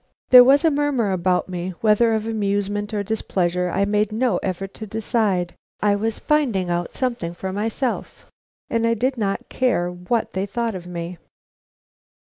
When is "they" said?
10.33-10.47